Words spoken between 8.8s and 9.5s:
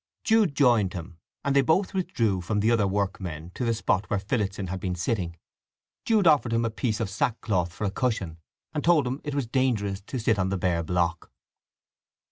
told him it was